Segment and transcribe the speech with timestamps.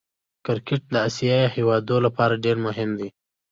[0.45, 3.09] کرکټ د آسيايي هېوادو له پاره ډېر مهم دئ.